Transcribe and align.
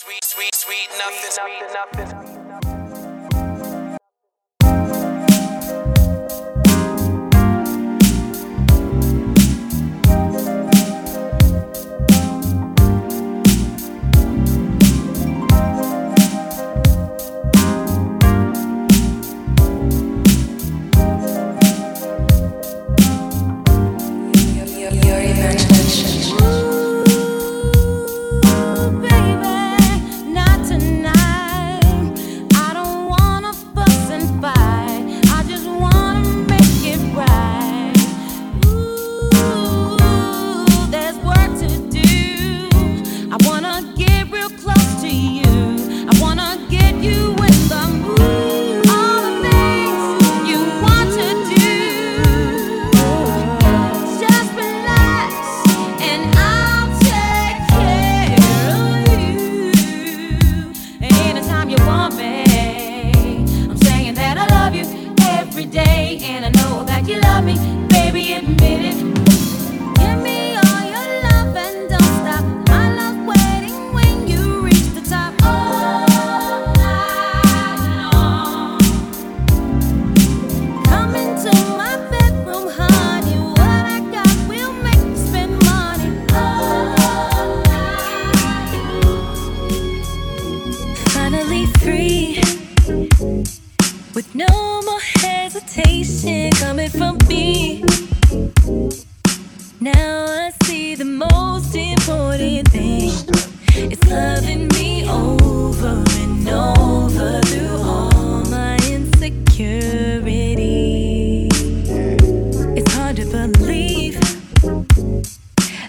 sweet, 0.00 0.24
sweet, 0.24 0.54
sweet 0.54 0.88
nothing. 0.96 1.30
Nothing, 1.36 2.14
nothing. 2.14 2.39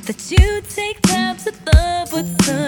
that 0.06 0.32
you 0.32 0.62
take 0.62 1.02
time 1.02 1.38
to 1.38 1.54
love 1.74 2.14
with 2.14 2.38
them. 2.46 2.61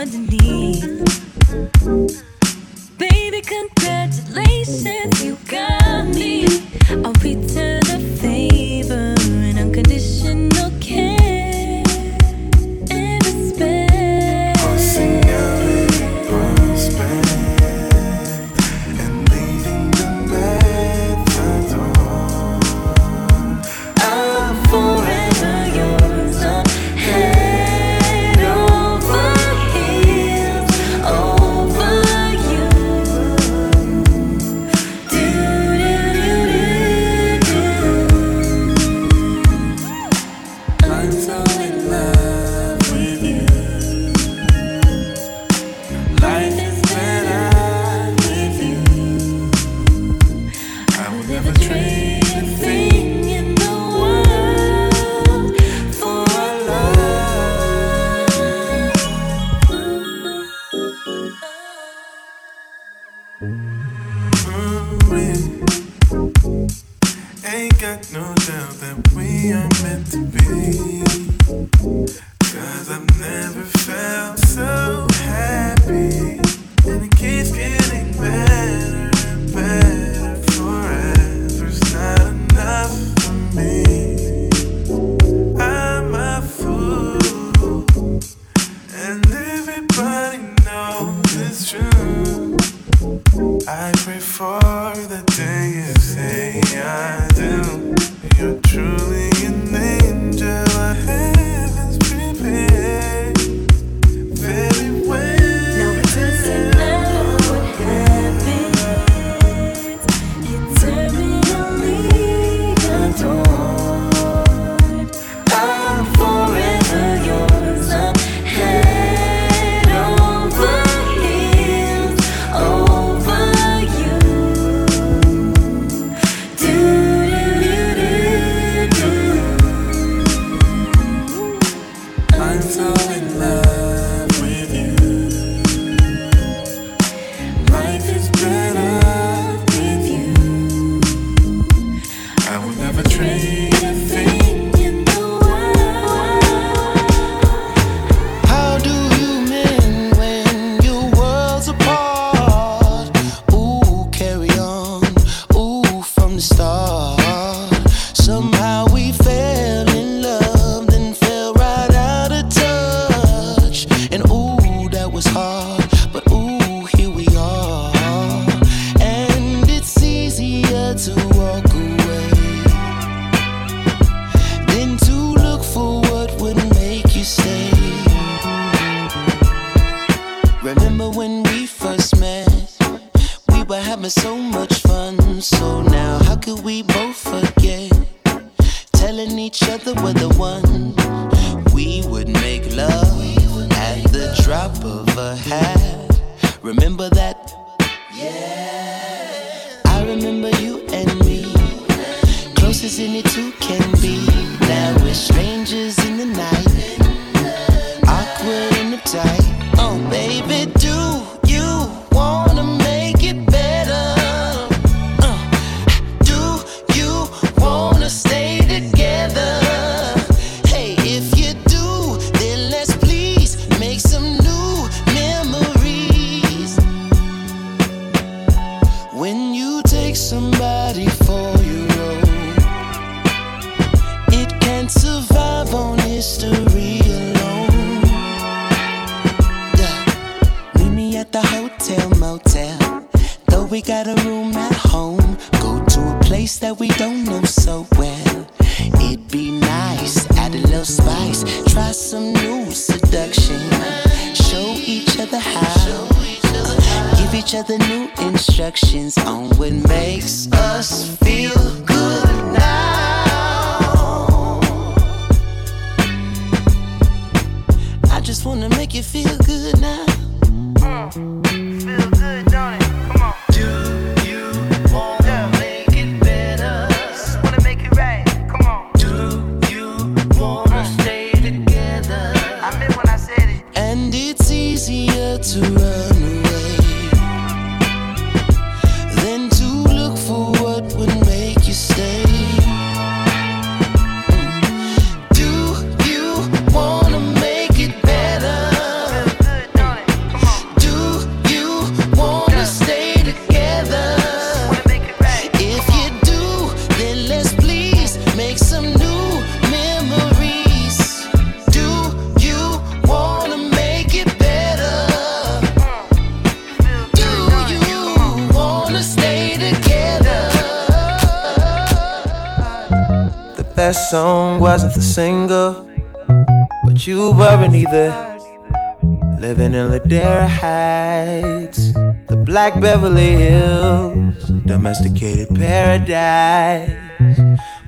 The 332.27 332.41
Black 332.45 332.79
Beverly 332.81 333.31
Hills, 333.31 334.43
domesticated 334.65 335.49
paradise, 335.55 336.89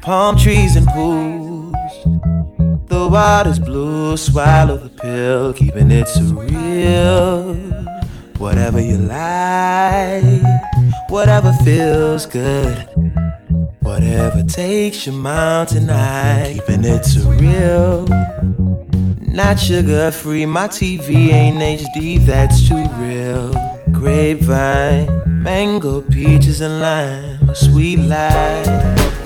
palm 0.02 0.38
trees 0.38 0.76
and 0.76 0.88
pools. 0.88 1.74
The 2.88 3.08
water's 3.12 3.60
blue, 3.60 4.18
swallow 4.18 4.78
the 4.78 4.90
pill, 4.90 5.54
keeping 5.54 5.92
it 5.92 6.08
surreal. 6.08 7.56
Whatever 8.38 8.82
you 8.82 8.98
like, 8.98 10.44
whatever 11.10 11.54
feels 11.64 12.26
good. 12.26 12.88
Whatever 13.82 14.44
takes 14.44 15.06
your 15.06 15.16
mountain 15.16 15.88
high, 15.88 16.54
keeping 16.60 16.84
it 16.84 17.02
surreal. 17.04 18.06
Not 19.36 19.60
sugar 19.60 20.12
free, 20.12 20.46
my 20.46 20.70
TV 20.70 21.34
ain't 21.34 21.58
HD, 21.58 22.26
that's 22.26 22.70
too 22.70 22.88
real. 22.96 23.52
Grapevine, 23.92 25.44
mango, 25.44 26.00
peaches, 26.00 26.62
and 26.62 26.80
lime. 26.80 27.54
Sweet 27.54 27.98
life, 27.98 28.66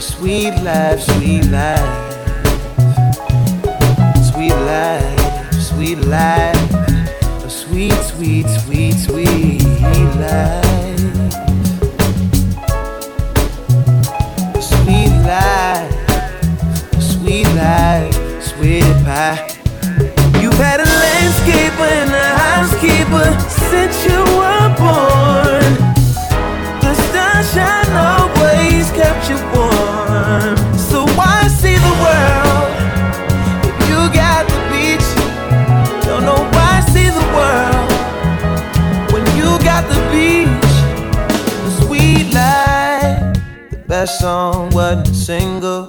sweet 0.01 0.55
life, 0.63 0.99
sweet 0.99 1.45
life. 1.51 2.15
Sweet 4.31 4.49
life, 4.49 5.53
sweet 5.53 5.99
life. 5.99 6.57
Sweet, 7.47 7.93
sweet, 7.93 8.47
sweet, 8.47 8.93
sweet 8.93 9.61
life. 10.17 10.65
Sweet 14.59 15.11
life, 15.21 15.93
sweet 16.99 17.45
life, 17.53 18.41
sweet 18.41 19.05
pie. 19.05 19.58
Had 20.59 20.81
a 20.81 20.83
landscaper 20.83 21.87
and 21.87 22.11
a 22.11 22.29
housekeeper 22.45 23.27
since 23.49 23.95
you 24.05 24.19
were 24.37 24.69
born. 24.77 25.71
The 26.83 26.93
sunshine 27.13 27.91
always 27.95 28.91
kept 28.91 29.29
you 29.29 29.37
warm. 29.55 30.57
So 30.77 31.05
why 31.15 31.47
see 31.47 31.77
the 31.87 31.95
world 32.03 32.71
if 33.69 33.77
you 33.89 33.99
got 34.13 34.43
the 34.51 34.59
beach? 34.69 35.09
Don't 36.05 36.25
know 36.25 36.43
why 36.51 36.81
see 36.91 37.09
the 37.19 37.27
world 37.37 37.89
when 39.13 39.25
you 39.37 39.57
got 39.63 39.87
the 39.87 39.99
beach. 40.11 40.75
The 41.63 41.71
sweet 41.85 42.33
life. 42.33 43.39
The 43.71 43.77
best 43.87 44.19
song 44.19 44.71
wasn't 44.71 45.07
a 45.07 45.13
single, 45.15 45.87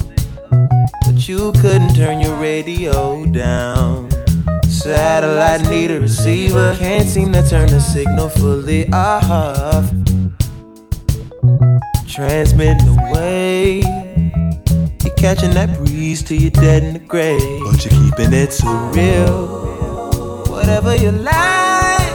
but 1.04 1.28
you 1.28 1.52
couldn't 1.60 1.94
turn 1.96 2.20
your 2.20 2.36
radio 2.36 3.26
down. 3.26 4.09
Satellite 4.82 5.68
need 5.68 5.90
a 5.90 6.00
receiver, 6.00 6.75
can't 6.78 7.06
seem 7.06 7.34
to 7.34 7.46
turn 7.46 7.68
the 7.68 7.80
signal 7.80 8.30
fully 8.30 8.90
off. 8.94 9.90
Transmitting 12.08 12.88
away, 12.88 13.80
you're 15.04 15.14
catching 15.18 15.50
that 15.50 15.76
breeze 15.76 16.22
till 16.22 16.40
you're 16.40 16.50
dead 16.50 16.82
in 16.82 16.94
the 16.94 16.99
grave, 16.99 17.42
but 17.62 17.84
you're 17.84 18.10
keeping 18.10 18.32
it 18.32 18.54
so 18.54 18.68
real. 18.94 20.44
Whatever 20.49 20.96
you 20.96 21.10
like, 21.10 22.12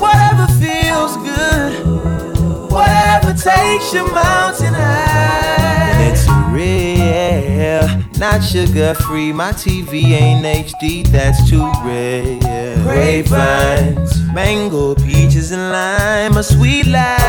whatever 0.00 0.46
feels 0.60 1.16
good. 1.16 2.70
Whatever 2.70 3.34
takes 3.34 3.92
your 3.92 4.06
mountain 4.12 4.74
high. 4.74 5.77
And 8.20 8.42
it's 8.42 8.54
real, 8.54 8.66
not 8.66 8.74
sugar 8.74 8.94
free. 8.94 9.32
My 9.32 9.52
TV 9.52 10.04
ain't 10.12 10.44
HD, 10.44 11.06
that's 11.06 11.48
too 11.48 11.70
rare. 11.84 12.38
Grapevines, 12.82 14.22
mango, 14.32 14.94
peaches, 14.94 15.52
and 15.52 15.72
lime. 15.72 16.36
A 16.36 16.42
sweet 16.42 16.86
life, 16.86 17.20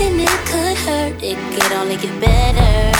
nothing 0.00 0.18
that 0.18 0.40
could 0.48 0.76
hurt. 0.86 1.22
It 1.22 1.38
could 1.54 1.72
only 1.72 1.96
get 1.96 2.14
better. 2.20 2.92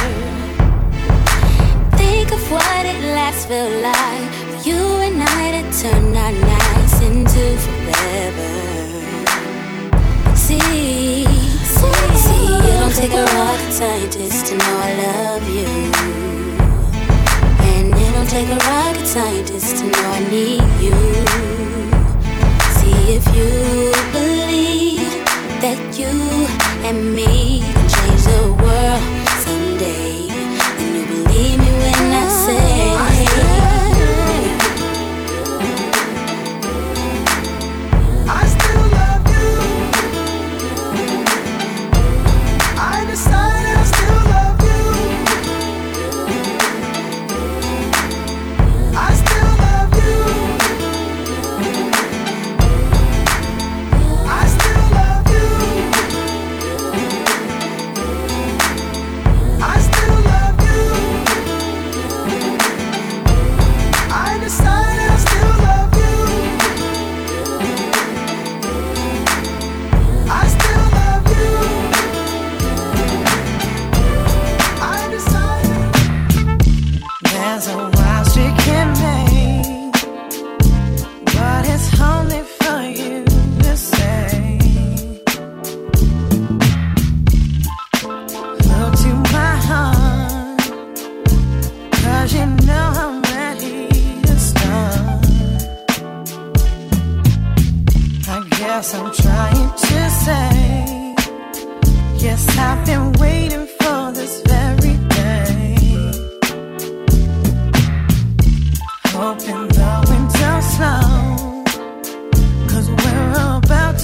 Think 1.97 2.33
of 2.33 2.53
what 2.53 2.87
it 2.87 3.01
last 3.15 3.49
felt 3.49 3.73
like. 3.83 4.67
You 4.67 4.77
and 4.77 5.23
I 5.23 5.63
to 5.63 5.63
turn 5.81 6.17
our 6.17 6.33
nights 6.33 7.01
into 7.01 7.57
forever. 7.65 8.53
See, 10.37 11.25
see, 11.75 12.01
see, 12.25 12.47
you 12.65 12.73
don't 12.81 12.95
take 12.95 13.13
a 13.13 13.25
rocket 13.25 13.73
scientist 13.73 14.47
to 14.47 14.57
know 14.59 14.75
I 14.89 14.91
love 15.05 15.49
you. 15.49 15.69
And 17.73 17.95
it 17.95 18.13
don't 18.15 18.29
take 18.29 18.49
a 18.49 18.61
rocket 18.71 19.07
scientist 19.07 19.77
to 19.79 19.85
know 19.87 20.07
I 20.11 20.21
need 20.31 20.63
you. 20.85 20.97
See 22.77 23.15
if 23.17 23.25
you 23.35 24.00
let 25.75 25.99
you 25.99 26.09
and 26.89 27.15
me 27.15 27.61
change 27.89 28.25
the 28.25 28.57
world. 28.61 29.20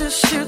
to 0.07 0.11
shoot 0.13 0.46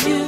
you 0.00 0.21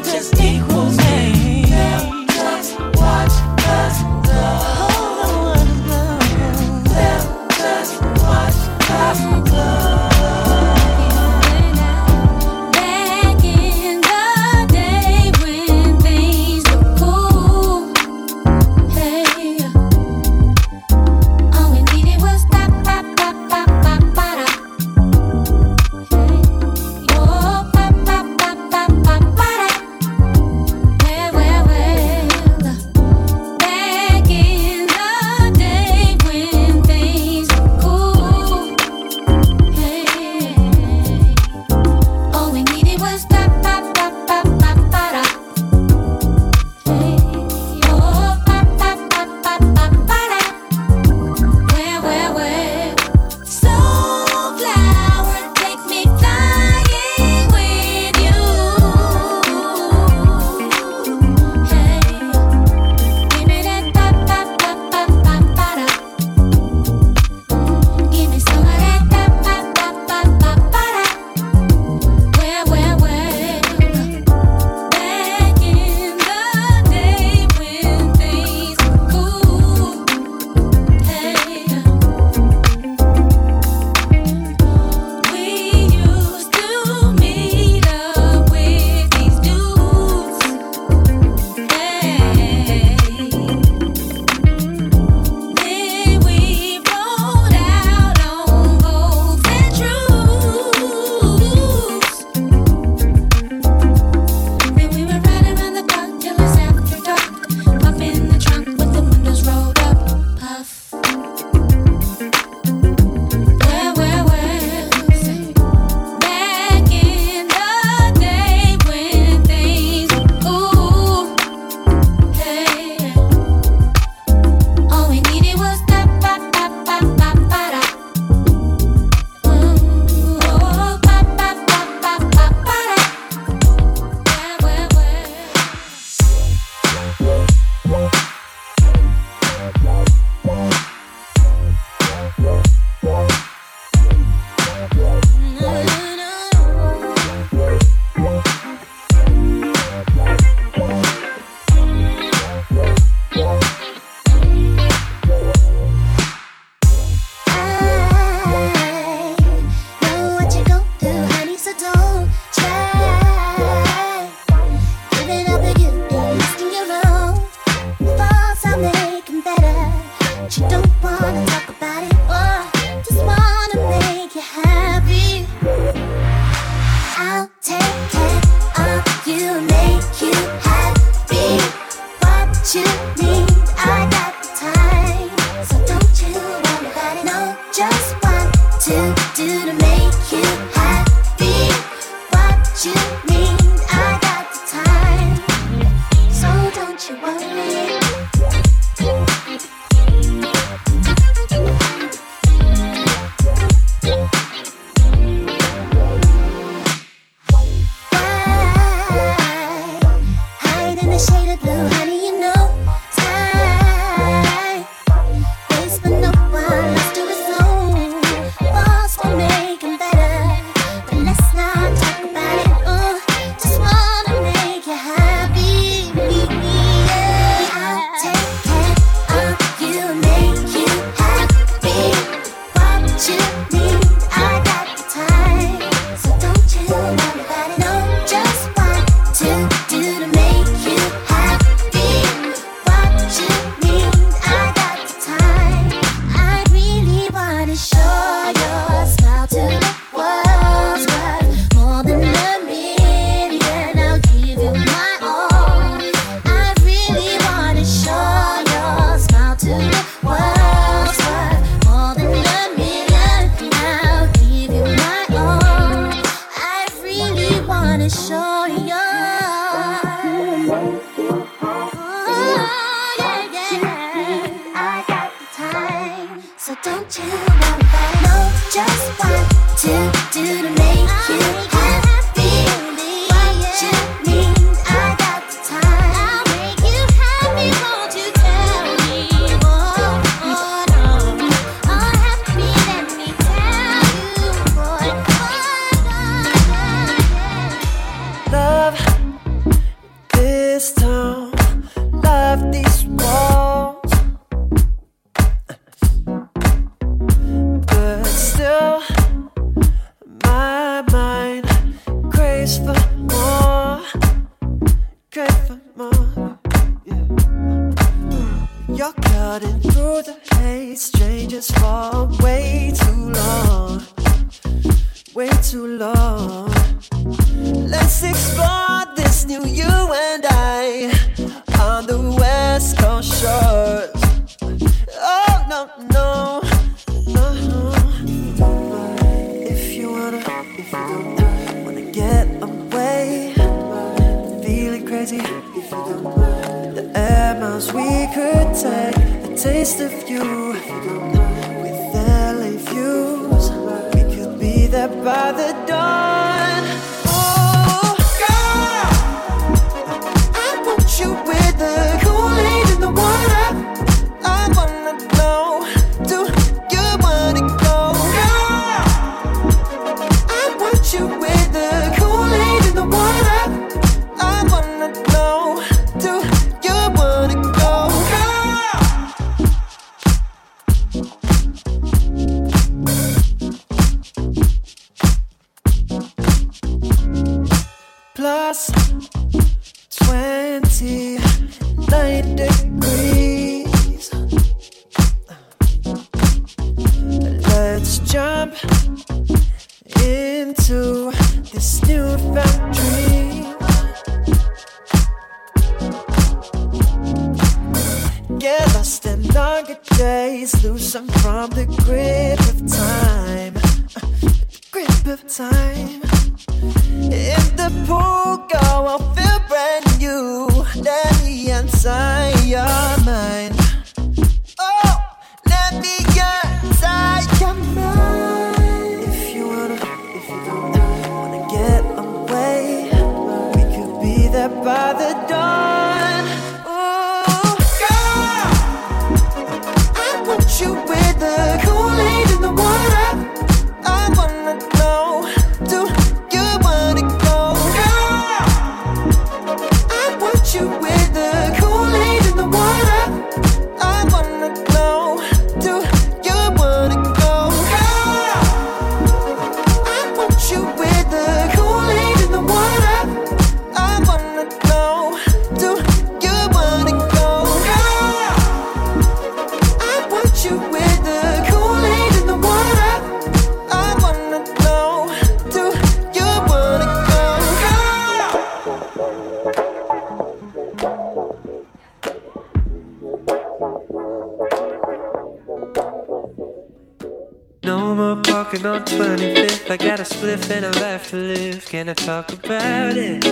and 492.07 492.11
I 492.11 492.23
talk 492.23 492.53
about 492.53 493.17
it. 493.17 493.43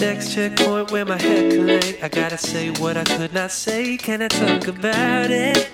Next 0.00 0.32
checkpoint 0.32 0.92
where 0.92 1.04
my 1.04 1.20
head 1.20 1.52
collate. 1.52 1.98
I 2.04 2.08
gotta 2.08 2.38
say 2.38 2.70
what 2.70 2.96
I 2.96 3.02
could 3.02 3.34
not 3.34 3.50
say. 3.50 3.96
Can 3.96 4.22
I 4.22 4.28
talk 4.28 4.68
about 4.68 5.32
it? 5.32 5.71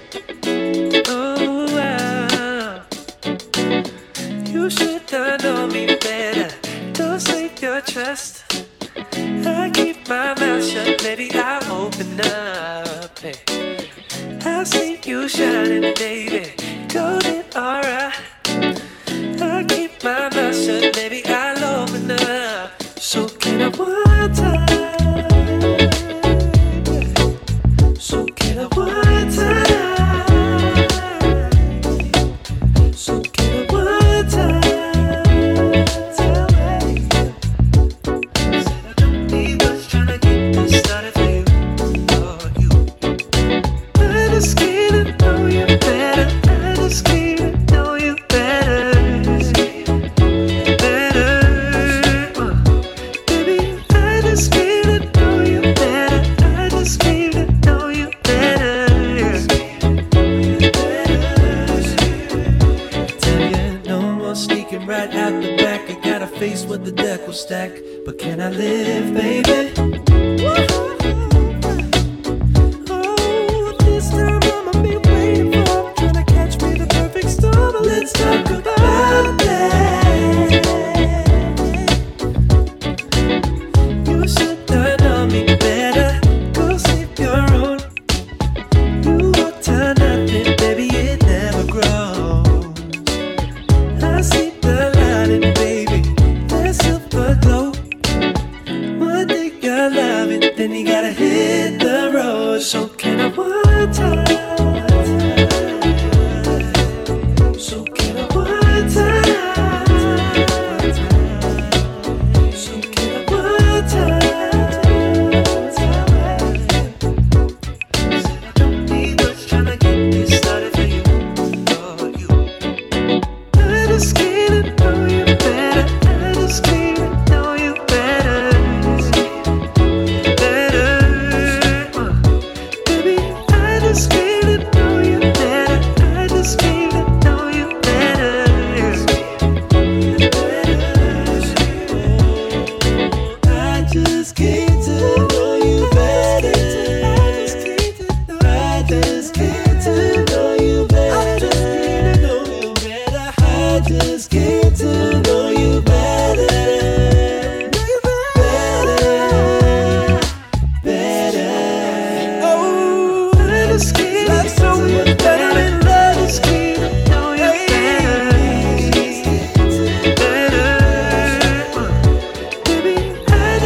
the 66.85 66.93
deck 66.93 67.27
will 67.27 67.33
stack. 67.33 67.73
But 68.05 68.19
can 68.19 68.41
I 68.41 68.51
live, 68.51 69.15
baby? 69.15 70.08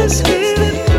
is 0.03 0.21
feeling. 0.21 0.92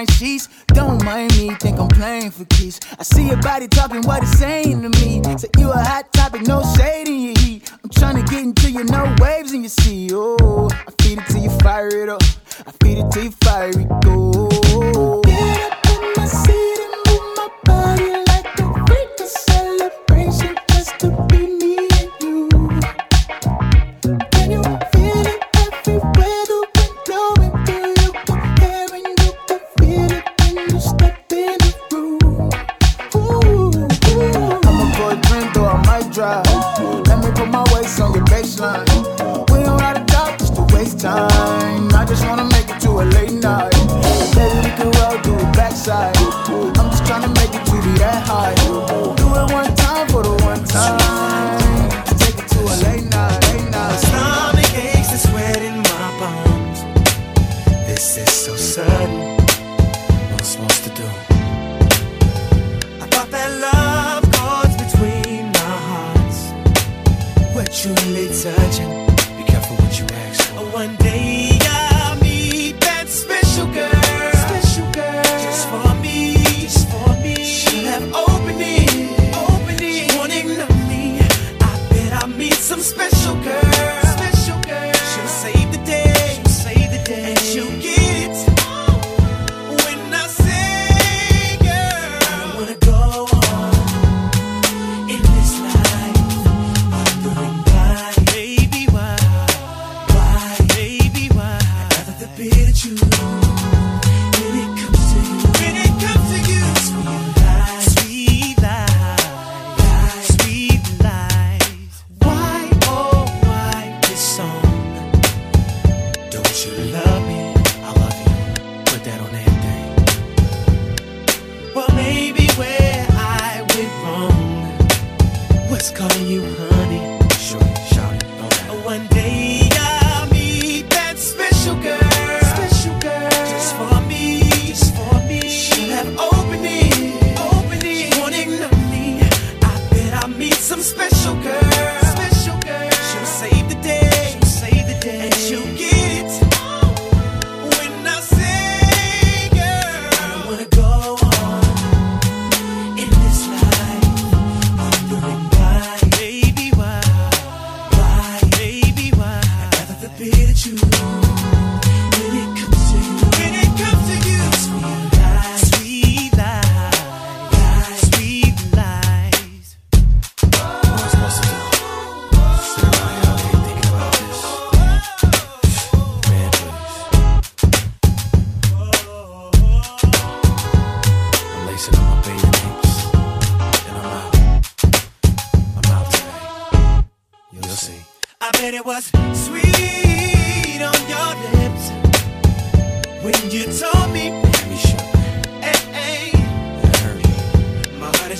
my 0.00 0.06
sheets. 0.14 0.48
Don't 0.68 1.04
mind 1.04 1.36
me, 1.36 1.50
think 1.56 1.78
I'm 1.78 1.88
playing 1.88 2.30
for 2.30 2.46
keys. 2.46 2.80
I 2.98 3.02
see 3.02 3.26
your 3.28 3.42
body 3.42 3.68
talking 3.68 4.00
what 4.02 4.22
it's 4.22 4.38
saying. 4.38 4.59
special. 82.82 83.19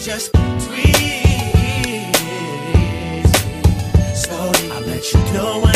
let's 0.01 0.07
just 0.07 0.63
squeeze. 0.63 0.95
Slowly, 4.15 4.71
I 4.71 4.81
let 4.87 5.13
you 5.13 5.33
know. 5.35 5.70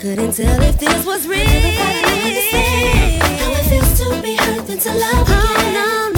couldn't 0.00 0.32
tell 0.32 0.62
if 0.62 0.78
this 0.78 1.04
was 1.04 1.28
real. 1.28 1.40
I 1.40 1.44
never 1.44 1.76
thought 1.76 1.94
I'd 1.94 2.26
understand 2.26 3.22
how 3.38 3.50
it 3.52 3.64
feels 3.68 3.98
to 4.00 4.22
be 4.22 4.34
hurt 4.34 4.70
and 4.70 4.80
to 4.80 4.92
love 4.94 5.28
again. 5.28 5.36
Oh, 5.36 5.72
no. 5.74 6.09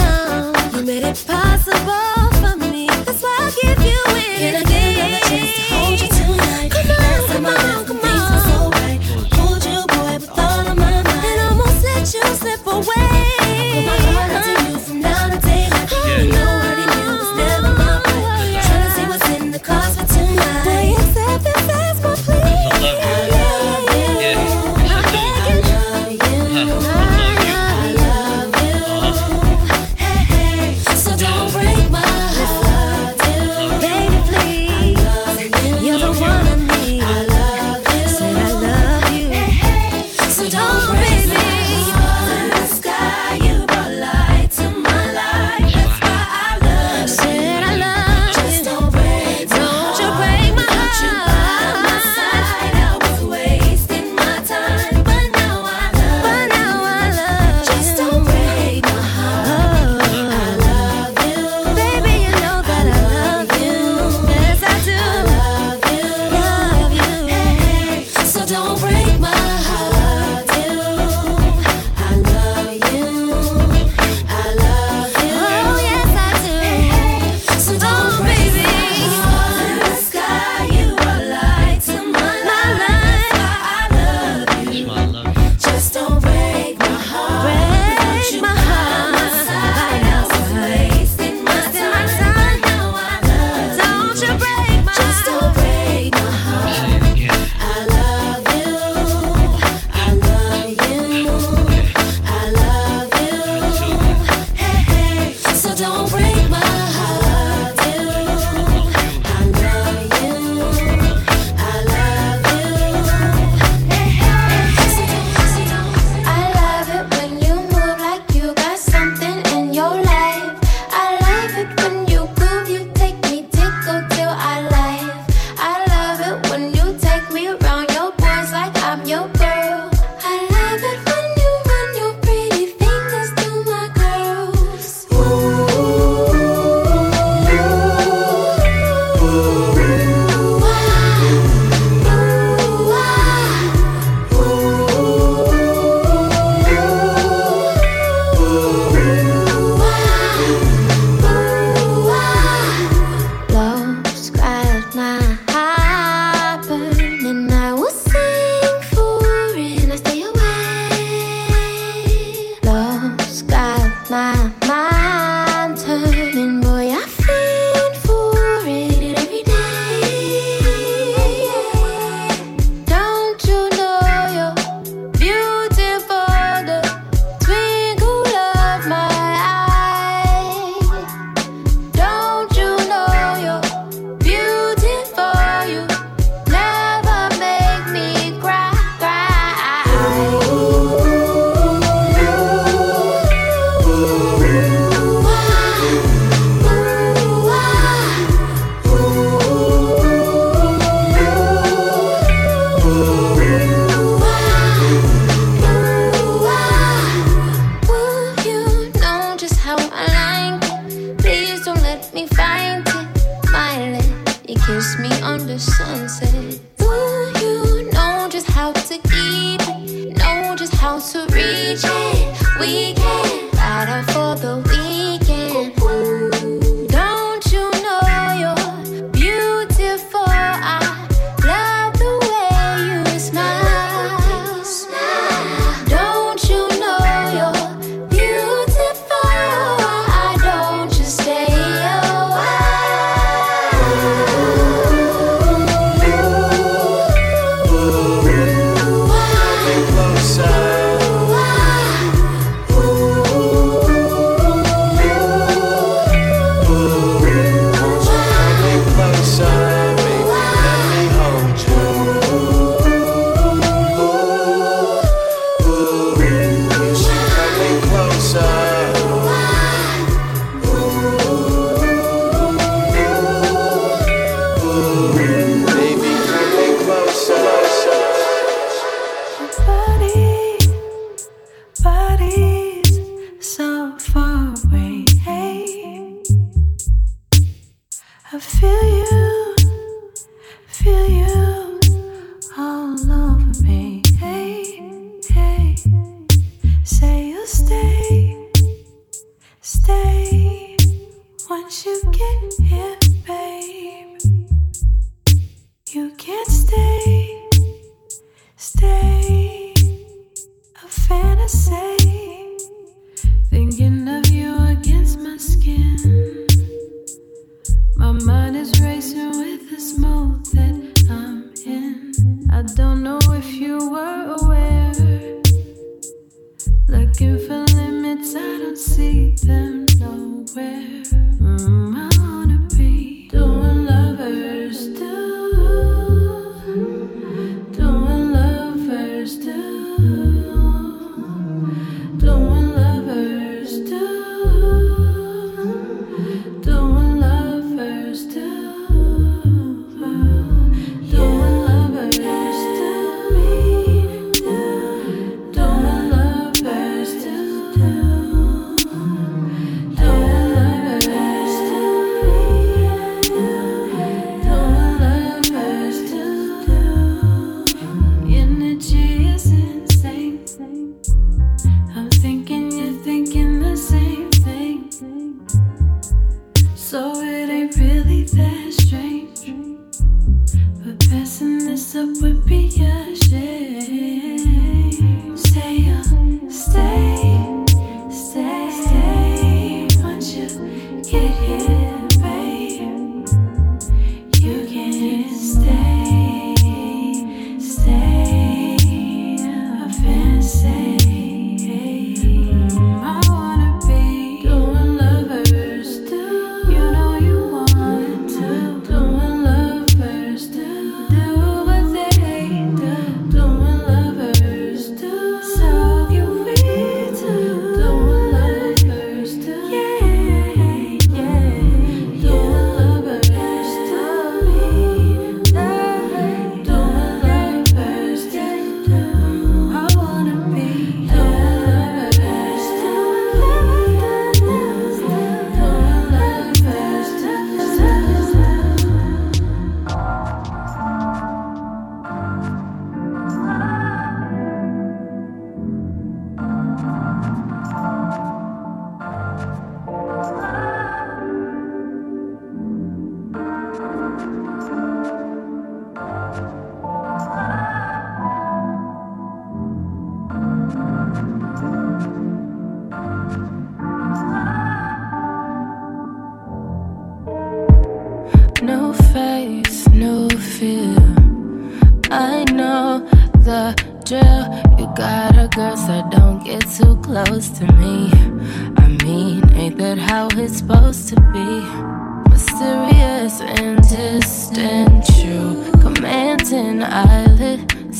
change, 221.76 222.38
We 222.60 223.01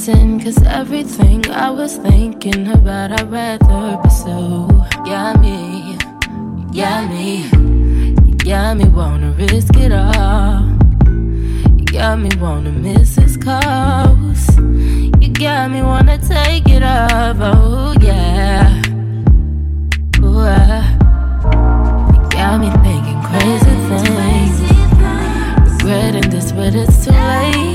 sin. 0.03 0.41
Cause 0.41 0.61
everything 0.65 1.49
I 1.53 1.71
was 1.71 1.97
thinking 1.97 2.67
about, 2.73 3.13
I'd 3.13 3.31
rather 3.31 3.99
pursue. 4.03 4.67
Yummy, 5.07 5.97
yummy, 6.73 7.47
yummy, 8.45 8.89
wanna 8.89 9.31
risk 9.39 9.77
it 9.77 9.93
all. 9.93 10.67
You 11.79 11.85
got 11.85 12.19
me 12.19 12.31
wanna 12.41 12.73
miss 12.73 13.15
his 13.15 13.37
calls. 13.37 14.43
You 15.23 15.29
got 15.33 15.71
me 15.71 15.83
wanna 15.83 16.19
take 16.19 16.69
it 16.69 16.83
off. 16.83 17.37
Oh, 17.39 17.95
yeah. 18.01 18.83
Ooh, 20.19 20.41
uh. 20.41 20.83
You 22.13 22.21
got 22.37 22.59
me 22.61 22.71
thinking 22.83 23.21
crazy 23.29 23.75
things. 23.89 24.57
Regretting 25.85 26.29
this, 26.31 26.51
but 26.51 26.75
it's 26.75 27.05
too 27.05 27.13
late 27.13 27.72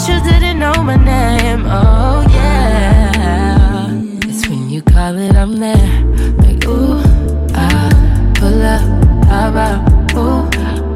wish 0.00 0.08
you 0.08 0.30
didn't 0.30 0.58
know 0.58 0.82
my 0.82 0.96
name. 0.96 1.64
Oh 1.66 2.24
yeah. 2.30 3.88
It's 4.24 4.48
when 4.48 4.70
you 4.70 4.82
call 4.82 5.16
it, 5.18 5.34
I'm 5.34 5.56
there. 5.56 5.76
Like 6.38 6.64
ooh, 6.66 7.02
ah, 7.54 8.32
pull 8.36 8.62
up, 8.62 8.80
ah, 8.82 9.28
how 9.28 9.48
about 9.50 10.14
ooh, 10.14 10.48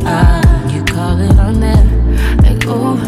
I? 0.06 0.72
You 0.72 0.84
call 0.84 1.20
it, 1.20 1.36
I'm 1.36 1.60
there. 1.60 1.84
Like 2.42 2.64
ooh, 2.66 2.98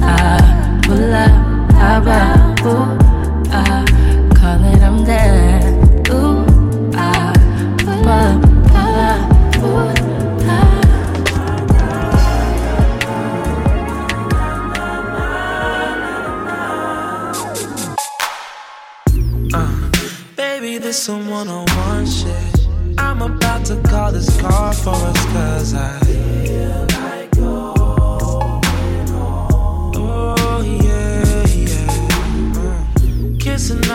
ah, 0.00 0.80
pull 0.84 1.14
up, 1.14 1.30
ah, 1.30 1.74
how 1.74 2.02
about 2.02 2.98
ooh. 2.98 3.01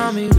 tell 0.08 0.14
me 0.14 0.37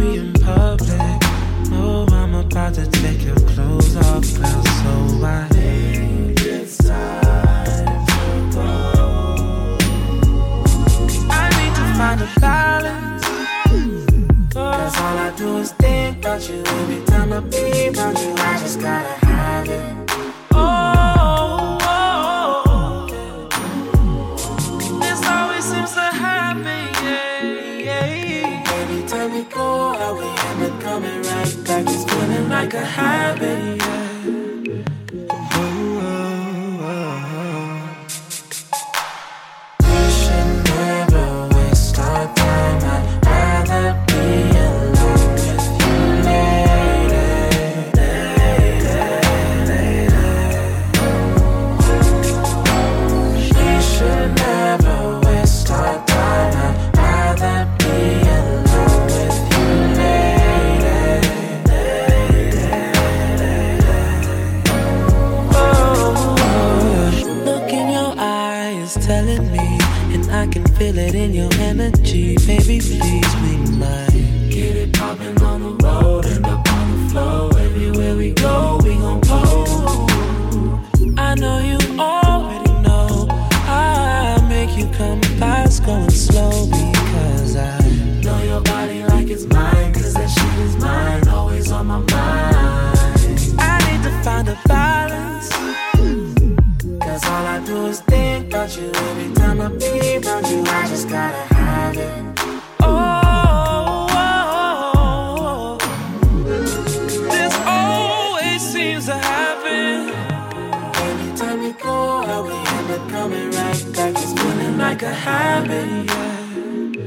time 111.39 111.61
we 111.61 111.70
go 111.72 112.22
out, 112.22 112.45
we 112.47 112.53
end 112.53 112.91
up 112.91 113.09
coming 113.11 113.51
right 113.53 113.93
back. 113.95 114.12
It's 114.16 114.32
feeling 114.32 114.76
like 114.76 115.03
a 115.03 115.14
habit, 115.14 116.11
yeah. 116.11 116.99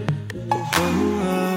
Oh, 0.52 0.70
oh. 0.76 1.51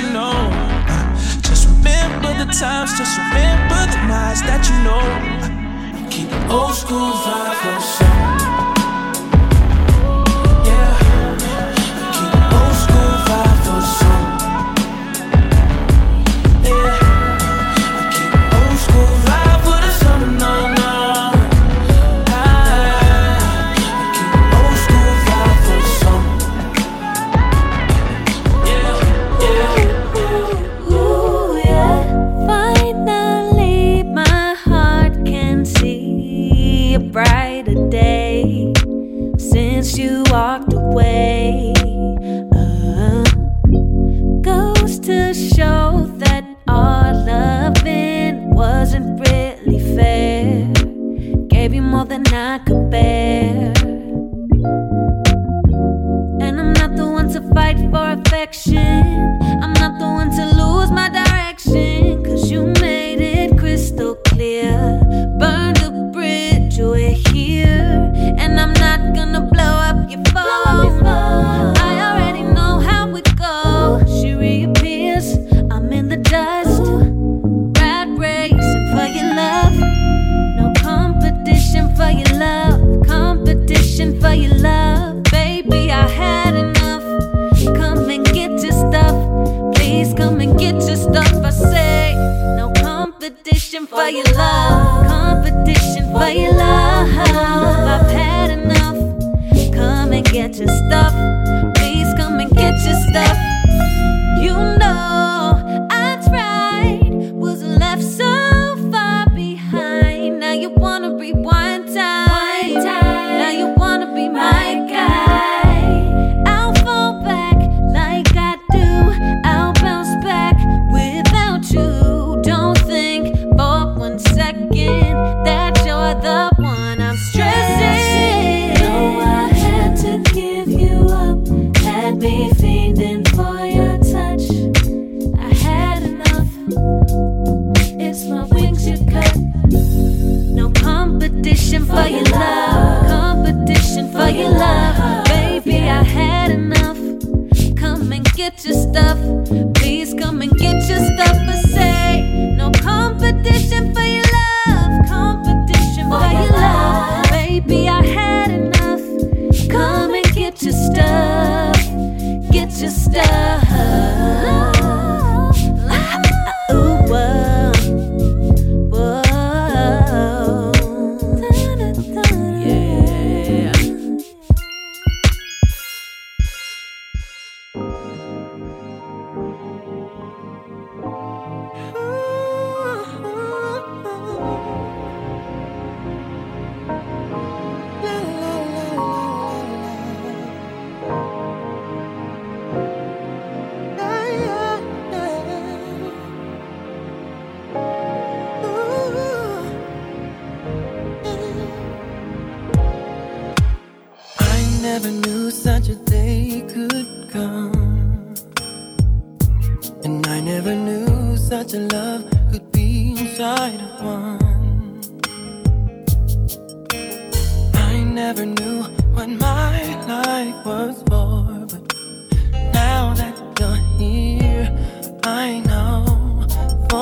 to 0.00 0.12
know. 0.12 0.50
Just 1.42 1.66
remember 1.68 2.32
the 2.44 2.52
times, 2.52 2.96
just 2.96 3.18
remember 3.18 3.80
the 3.92 4.00
nights 4.06 4.42
that 4.42 4.62
you 4.68 4.76
know. 4.86 6.10
Keep 6.10 6.30
old 6.50 6.74
school 6.74 7.12
vibes. 7.12 7.98
for 7.98 8.07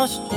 dos. 0.07 0.36